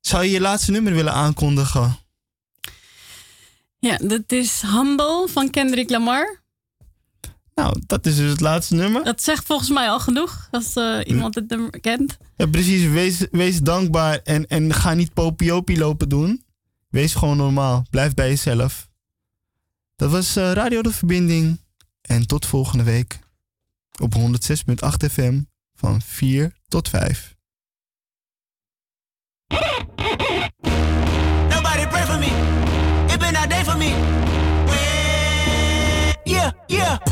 [0.00, 1.98] zou je je laatste nummer willen aankondigen?
[3.78, 6.38] Ja, dat is Humble van Kendrick Lamar.
[7.54, 9.04] Nou, dat is dus het laatste nummer.
[9.04, 12.16] Dat zegt volgens mij al genoeg als eh, iemand het nummer kent.
[12.36, 12.86] Ja, precies.
[12.86, 16.44] Wees, wees dankbaar en, en ga niet popiopie lopen doen.
[16.90, 17.84] Wees gewoon normaal.
[17.90, 18.88] Blijf bij jezelf.
[19.96, 21.60] Dat was eh, Radio De Verbinding.
[22.00, 23.18] En tot volgende week.
[24.00, 25.40] Op 106.8 FM
[25.74, 27.36] van 4 tot 5.
[31.48, 32.30] Nobody pray for me.
[33.12, 33.88] It been a day for me.
[36.24, 37.09] Yeah, yeah.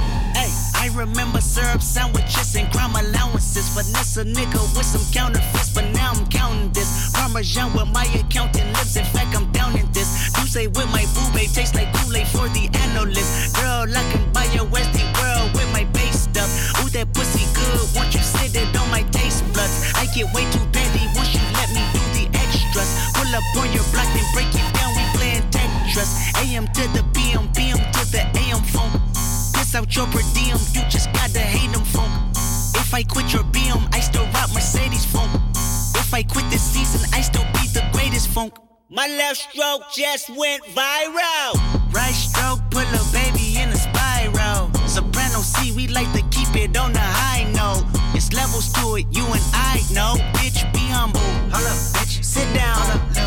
[0.98, 3.68] Remember syrup sandwiches and crime allowances.
[3.70, 7.12] Finesse a nigga with some counterfeits, but now I'm counting this.
[7.14, 8.96] Parmesan with my accountant lips.
[8.96, 10.26] In fact, I'm down in this.
[10.36, 13.54] You say with my boo babe tastes like Kool-Aid for the analyst.
[13.54, 16.50] Girl, I can buy your Westie world with my base stuff.
[16.82, 17.78] Ooh, that pussy good.
[17.94, 21.42] Once you sit it on my taste buds, I get way too petty once you
[21.62, 22.90] let me do the extras.
[23.14, 24.90] Pull up on your block, and break it down.
[24.98, 26.10] We playing Tetris.
[26.42, 29.07] AM to the PM, PM to the AM phone.
[29.74, 32.10] Out your per diem, you just gotta hate them phone.
[32.74, 35.28] If I quit your BM, I still rock Mercedes phone.
[35.94, 38.54] If I quit this season, I still be the greatest funk.
[38.88, 41.52] My left stroke just went viral.
[41.92, 44.72] Right stroke put a baby in a spiral.
[44.88, 47.84] Soprano C, we like to keep it on the high note.
[48.14, 50.16] It's levels to it, you and I know.
[50.32, 51.20] Bitch, be humble.
[51.52, 52.24] Hold up, bitch.
[52.24, 53.17] Sit down.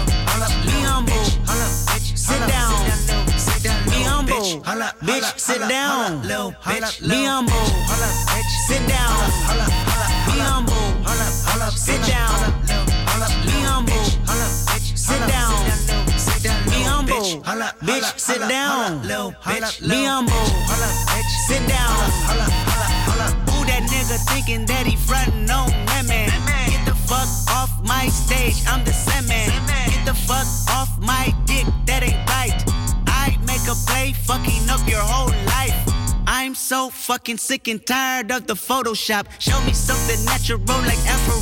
[5.51, 6.21] Sit down.
[6.21, 7.65] Be humble.
[8.67, 9.15] Sit down.
[10.27, 10.73] Be humble.
[11.75, 12.31] Sit down.
[13.45, 14.03] Be humble.
[14.95, 15.51] Sit down.
[16.69, 17.15] Be humble.
[17.81, 19.01] Bitch, sit down.
[19.01, 20.45] Be humble.
[21.47, 21.95] Sit down.
[23.49, 25.69] Who that nigga thinking that he frontin' on
[26.07, 26.29] man?
[26.69, 29.49] Get the fuck off my stage, I'm the Sandman.
[29.89, 32.80] Get the fuck off my dick, that ain't right.
[33.51, 35.75] Make a play, fucking up your whole life.
[36.25, 39.27] I'm so fucking sick and tired of the Photoshop.
[39.39, 41.35] Show me something natural like Afro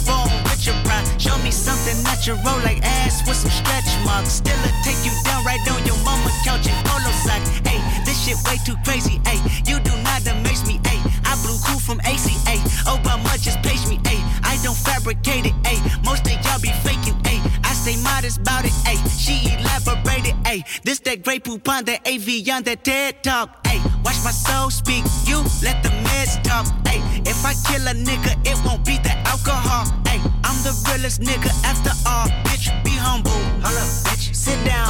[0.49, 1.05] with your pride.
[1.21, 4.41] Show me something natural like ass with some stretch marks.
[4.41, 7.49] Still it take you down right on your mama couch in polo socks.
[7.61, 9.21] Hey, this shit way too crazy.
[9.29, 9.37] Hey,
[9.69, 10.81] you do not amaze me.
[10.89, 10.97] Hey,
[11.29, 12.57] I blew cool from ACA.
[12.89, 14.01] Obama just page me.
[14.09, 15.53] Hey, I don't fabricate it.
[15.61, 17.21] Hey, most of y'all be faking.
[17.21, 18.73] Hey, I stay modest about it.
[18.81, 20.08] Hey, she elaborated.
[20.49, 23.67] Hey, this that great poop on that AV on that TED talk.
[23.67, 25.05] Hey, watch my soul speak.
[25.29, 26.65] You let the meds talk.
[26.87, 29.85] Hey, if I kill a nigga, it won't be the alcohol.
[30.07, 32.25] Hey, I'm the realest nigga after all.
[32.49, 33.29] Bitch, be humble.
[33.61, 34.33] Hold up, bitch.
[34.33, 34.89] Sit down.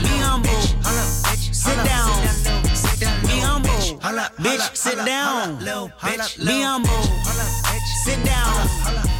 [0.00, 0.48] Be humble.
[0.48, 2.08] Bitch, sit down.
[3.28, 3.68] Be humble.
[3.68, 5.58] Bitch, sit down.
[5.58, 6.88] Be humble.
[7.68, 9.17] Bitch, sit down.